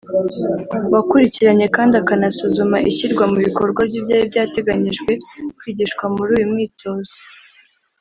[0.93, 5.11] wakurikiranye kandi akanasuzuma ishyirwa mu bikorwa ry’ibyari byateganyijwe
[5.57, 7.13] kwigishwa muri uyu mwitozo